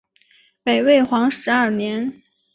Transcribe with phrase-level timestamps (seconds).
[0.63, 2.23] 北魏皇始二年。